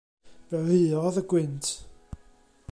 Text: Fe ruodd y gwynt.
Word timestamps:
Fe 0.53 0.57
ruodd 0.67 1.21
y 1.21 1.23
gwynt. 1.35 1.67